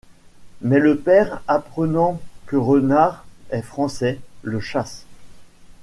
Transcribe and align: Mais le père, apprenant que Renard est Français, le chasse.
Mais 0.61 0.79
le 0.79 0.97
père, 0.97 1.43
apprenant 1.47 2.19
que 2.47 2.55
Renard 2.55 3.23
est 3.51 3.61
Français, 3.61 4.19
le 4.41 4.59
chasse. 4.59 5.05